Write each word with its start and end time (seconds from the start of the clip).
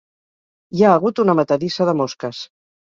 Hi 0.79 0.81
ha 0.87 0.95
hagut 0.95 1.23
una 1.27 1.39
matadissa 1.43 1.91
de 1.93 1.99
mosques. 2.03 2.47